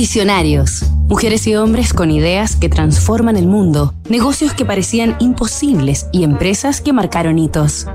[0.00, 0.84] Visionarios.
[1.08, 6.80] Mujeres y hombres con ideas que transforman el mundo, negocios que parecían imposibles y empresas
[6.80, 7.86] que marcaron hitos.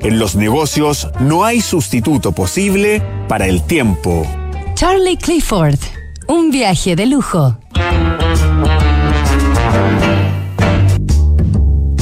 [0.00, 4.26] En los negocios no hay sustituto posible para el tiempo.
[4.72, 5.78] Charlie Clifford.
[6.28, 7.58] Un viaje de lujo.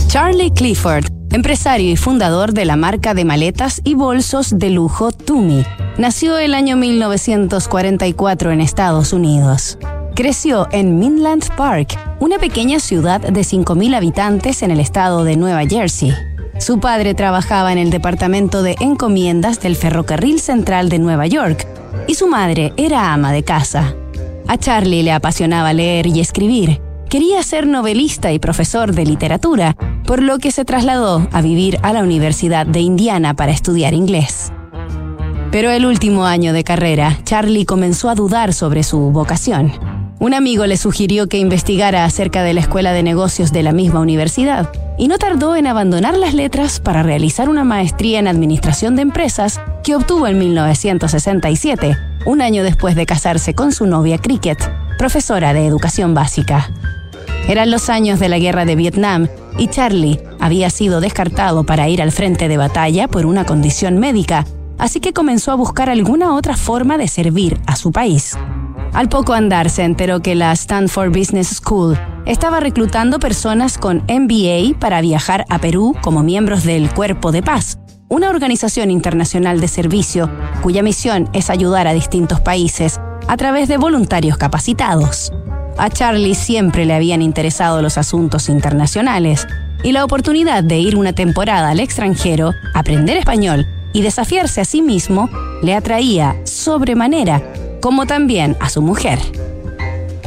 [0.07, 5.65] Charlie Clifford, empresario y fundador de la marca de maletas y bolsos de lujo Tumi,
[5.99, 9.79] nació el año 1944 en Estados Unidos.
[10.15, 15.67] Creció en Midland Park, una pequeña ciudad de 5.000 habitantes en el estado de Nueva
[15.67, 16.15] Jersey.
[16.59, 21.67] Su padre trabajaba en el departamento de encomiendas del Ferrocarril Central de Nueva York
[22.07, 23.95] y su madre era ama de casa.
[24.47, 26.81] A Charlie le apasionaba leer y escribir.
[27.09, 31.93] Quería ser novelista y profesor de literatura, por lo que se trasladó a vivir a
[31.93, 34.53] la Universidad de Indiana para estudiar inglés.
[35.51, 39.73] Pero el último año de carrera, Charlie comenzó a dudar sobre su vocación.
[40.21, 44.01] Un amigo le sugirió que investigara acerca de la escuela de negocios de la misma
[44.01, 49.03] universidad, y no tardó en abandonar las letras para realizar una maestría en administración de
[49.03, 54.59] empresas que obtuvo en 1967, un año después de casarse con su novia Cricket,
[54.99, 56.69] profesora de educación básica.
[57.49, 62.03] Eran los años de la guerra de Vietnam y Charlie había sido descartado para ir
[62.03, 64.45] al frente de batalla por una condición médica,
[64.79, 68.37] así que comenzó a buscar alguna otra forma de servir a su país.
[68.93, 74.79] Al poco andar se enteró que la Stanford Business School estaba reclutando personas con MBA
[74.79, 80.31] para viajar a Perú como miembros del Cuerpo de Paz, una organización internacional de servicio
[80.63, 82.99] cuya misión es ayudar a distintos países
[83.29, 85.33] a través de voluntarios capacitados.
[85.77, 89.47] A Charlie siempre le habían interesado los asuntos internacionales
[89.85, 94.83] y la oportunidad de ir una temporada al extranjero, aprender español y desafiarse a sí
[94.83, 95.29] mismo
[95.63, 97.43] le atraía sobremanera
[97.81, 99.19] como también a su mujer.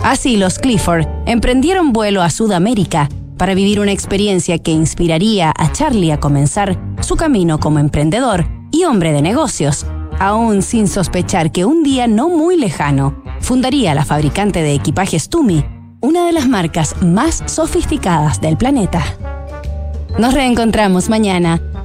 [0.03, 6.12] Así los Clifford emprendieron vuelo a Sudamérica para vivir una experiencia que inspiraría a Charlie
[6.12, 9.86] a comenzar su camino como emprendedor y hombre de negocios,
[10.19, 15.66] aún sin sospechar que un día no muy lejano fundaría la fabricante de equipajes Tumi,
[16.02, 19.03] una de las marcas más sofisticadas del planeta.
[20.18, 21.62] Nos reencontramos mañana